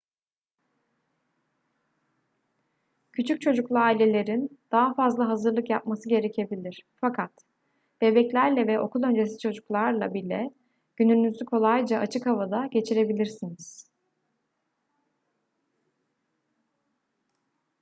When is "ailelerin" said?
3.77-4.59